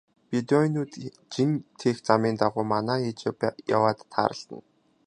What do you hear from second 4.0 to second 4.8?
тааралдана.